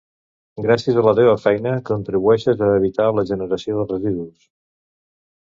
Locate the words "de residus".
3.83-4.51